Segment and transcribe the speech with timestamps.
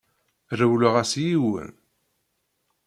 [0.59, 1.71] Rewleɣ-as i yiwen.